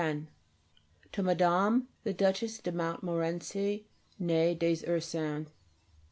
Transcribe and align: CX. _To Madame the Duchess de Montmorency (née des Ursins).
CX. 0.01 0.25
_To 1.13 1.23
Madame 1.23 1.87
the 2.03 2.11
Duchess 2.11 2.57
de 2.57 2.71
Montmorency 2.71 3.85
(née 4.19 4.57
des 4.57 4.83
Ursins). 4.87 5.45